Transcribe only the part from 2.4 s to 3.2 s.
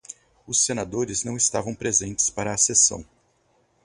a sessão.